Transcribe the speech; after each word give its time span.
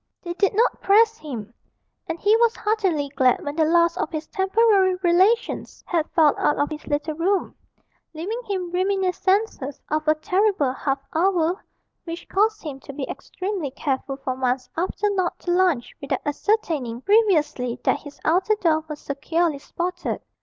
They 0.23 0.33
did 0.33 0.55
not 0.55 0.81
press 0.81 1.19
him, 1.19 1.53
and 2.07 2.19
he 2.19 2.35
was 2.37 2.55
heartily 2.55 3.09
glad 3.09 3.45
when 3.45 3.55
the 3.55 3.65
last 3.65 3.99
of 3.99 4.09
his 4.11 4.25
temporary 4.25 4.95
relations 5.03 5.83
had 5.85 6.09
filed 6.15 6.37
out 6.39 6.57
of 6.57 6.71
his 6.71 6.87
little 6.87 7.13
room, 7.13 7.53
leaving 8.15 8.41
him 8.45 8.71
reminiscences 8.71 9.79
of 9.91 10.07
a 10.07 10.15
terrible 10.15 10.73
half 10.73 10.97
hour 11.13 11.63
which 12.03 12.27
caused 12.29 12.63
him 12.63 12.79
to 12.79 12.91
be 12.93 13.07
extremely 13.07 13.69
careful 13.69 14.17
for 14.17 14.35
months 14.35 14.67
after 14.75 15.07
not 15.11 15.37
to 15.41 15.51
lunch 15.51 15.95
without 16.01 16.21
ascertaining 16.25 17.01
previously 17.01 17.79
that 17.83 17.99
his 17.99 18.19
outer 18.25 18.55
door 18.55 18.83
was 18.89 18.99
securely 18.99 19.59
sported. 19.59 20.19